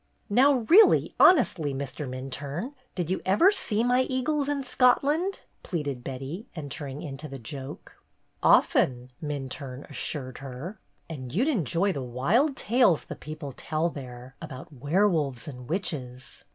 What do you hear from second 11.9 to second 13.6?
the wild tales the people